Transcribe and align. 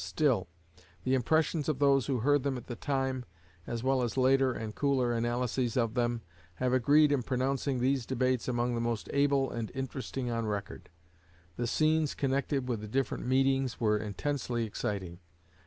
Still, 0.03 0.47
the 1.03 1.13
impressions 1.13 1.69
of 1.69 1.77
those 1.77 2.07
who 2.07 2.21
heard 2.21 2.41
them 2.41 2.57
at 2.57 2.65
the 2.65 2.75
time, 2.75 3.23
as 3.67 3.83
well 3.83 4.01
as 4.01 4.17
later 4.17 4.51
and 4.51 4.73
cooler 4.73 5.13
analyses 5.13 5.77
of 5.77 5.93
them, 5.93 6.23
have 6.55 6.73
agreed 6.73 7.11
in 7.11 7.21
pronouncing 7.21 7.79
these 7.79 8.07
debates 8.07 8.47
among 8.47 8.73
the 8.73 8.81
most 8.81 9.11
able 9.13 9.51
and 9.51 9.71
interesting 9.75 10.27
on 10.31 10.47
record. 10.47 10.89
The 11.55 11.67
scenes 11.67 12.15
connected 12.15 12.67
with 12.67 12.81
the 12.81 12.87
different 12.87 13.27
meetings 13.27 13.79
were 13.79 13.95
intensely 13.99 14.65
exciting. 14.65 15.19